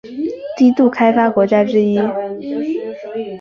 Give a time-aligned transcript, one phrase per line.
[0.57, 1.99] 低度开发国家之一。